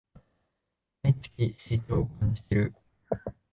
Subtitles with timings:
[1.03, 2.73] 毎月、成長を感じてる